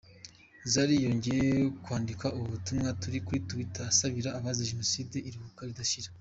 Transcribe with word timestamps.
Zari 0.71 0.95
yongeye 1.05 1.51
kwandika 1.83 2.25
ubu 2.37 2.47
butumwa 2.53 2.89
kuri 2.99 3.17
Twitter 3.49 3.83
asabira 3.91 4.29
abazize 4.37 4.69
Jenoside 4.71 5.17
iruhuka 5.27 5.61
ridashira. 5.69 6.09